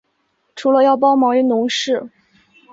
[0.55, 2.09] 除了要帮忙农事